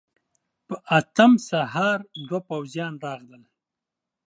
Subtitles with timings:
[0.67, 3.43] په اتم سهار دوه پوځيان راغلل.